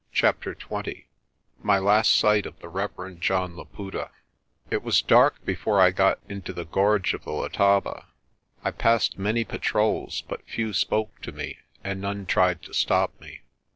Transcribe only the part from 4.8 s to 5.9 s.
was dark before